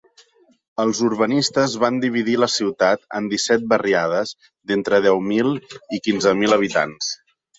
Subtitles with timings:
[0.83, 4.33] Els urbanistes van dividir la ciutat en disset barriades
[4.71, 5.53] d'entre deu mil
[5.99, 7.13] i quinze mil habitants.